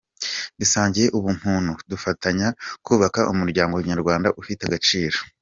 Dusangiye 0.59 1.07
ubumuntu, 1.17 1.73
dufatanye 1.91 2.47
kubaka 2.85 3.19
umuryango 3.33 3.75
nyarwanda 3.89 4.27
ufite 4.41 4.61
agaciro.” 4.65 5.17